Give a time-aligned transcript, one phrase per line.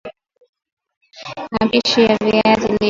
[1.61, 2.77] Mapishi ya viazi lishe